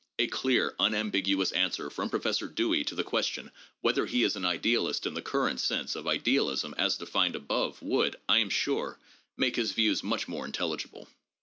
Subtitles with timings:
[0.17, 3.51] A clear unambiguous answer from Professor Dewey to the question
[3.81, 8.15] whether he is an idealist in the current sense of idealism as denned above would,
[8.27, 8.97] I am sure,
[9.37, 11.07] make his view much more intelligible.